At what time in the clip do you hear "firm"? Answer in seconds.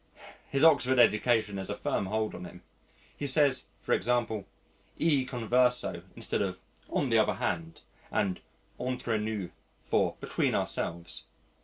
1.75-2.07